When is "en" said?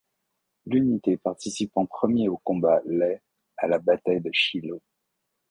1.77-1.85